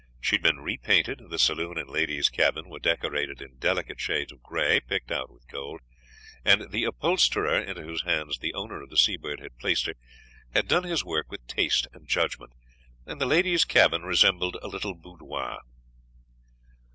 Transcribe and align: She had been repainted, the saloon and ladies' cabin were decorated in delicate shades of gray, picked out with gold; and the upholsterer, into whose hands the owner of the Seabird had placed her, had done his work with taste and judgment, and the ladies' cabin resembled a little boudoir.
She 0.19 0.33
had 0.37 0.41
been 0.41 0.61
repainted, 0.61 1.29
the 1.29 1.37
saloon 1.37 1.77
and 1.77 1.87
ladies' 1.87 2.27
cabin 2.27 2.67
were 2.69 2.79
decorated 2.79 3.39
in 3.39 3.57
delicate 3.59 4.01
shades 4.01 4.31
of 4.31 4.41
gray, 4.41 4.79
picked 4.79 5.11
out 5.11 5.29
with 5.29 5.47
gold; 5.47 5.81
and 6.43 6.71
the 6.71 6.85
upholsterer, 6.85 7.59
into 7.59 7.83
whose 7.83 8.01
hands 8.01 8.39
the 8.39 8.55
owner 8.55 8.81
of 8.81 8.89
the 8.89 8.97
Seabird 8.97 9.39
had 9.41 9.59
placed 9.59 9.85
her, 9.85 9.93
had 10.55 10.67
done 10.67 10.85
his 10.85 11.05
work 11.05 11.29
with 11.29 11.45
taste 11.45 11.85
and 11.93 12.07
judgment, 12.07 12.51
and 13.05 13.21
the 13.21 13.27
ladies' 13.27 13.63
cabin 13.63 14.01
resembled 14.01 14.57
a 14.63 14.67
little 14.67 14.95
boudoir. 14.95 15.59